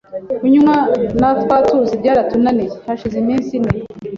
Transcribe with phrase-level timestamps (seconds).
[0.39, 0.75] Kunywa
[1.19, 3.71] natwatuzi byaratunaniye, hashize iminsi ine